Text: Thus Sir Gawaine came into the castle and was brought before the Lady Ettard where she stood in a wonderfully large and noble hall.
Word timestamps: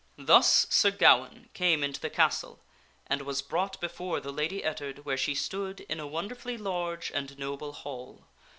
Thus 0.17 0.65
Sir 0.71 0.89
Gawaine 0.89 1.49
came 1.53 1.83
into 1.83 1.99
the 2.01 2.09
castle 2.09 2.59
and 3.05 3.21
was 3.21 3.43
brought 3.43 3.79
before 3.79 4.19
the 4.19 4.31
Lady 4.33 4.63
Ettard 4.63 5.05
where 5.05 5.15
she 5.15 5.35
stood 5.35 5.81
in 5.81 5.99
a 5.99 6.07
wonderfully 6.07 6.57
large 6.57 7.11
and 7.13 7.37
noble 7.37 7.71
hall. 7.71 8.25